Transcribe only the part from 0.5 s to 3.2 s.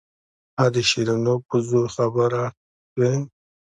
ها د شيرينو په زوى خبره سوې.